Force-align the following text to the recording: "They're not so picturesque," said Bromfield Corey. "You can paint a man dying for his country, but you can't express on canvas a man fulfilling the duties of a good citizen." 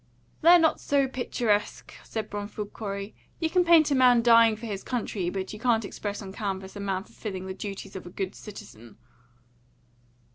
"They're 0.41 0.57
not 0.57 0.79
so 0.79 1.07
picturesque," 1.07 1.93
said 2.01 2.27
Bromfield 2.31 2.73
Corey. 2.73 3.13
"You 3.39 3.51
can 3.51 3.63
paint 3.63 3.91
a 3.91 3.93
man 3.93 4.23
dying 4.23 4.55
for 4.55 4.65
his 4.65 4.83
country, 4.83 5.29
but 5.29 5.53
you 5.53 5.59
can't 5.59 5.85
express 5.85 6.23
on 6.23 6.33
canvas 6.33 6.75
a 6.75 6.79
man 6.79 7.03
fulfilling 7.03 7.45
the 7.45 7.53
duties 7.53 7.95
of 7.95 8.07
a 8.07 8.09
good 8.09 8.33
citizen." 8.33 8.97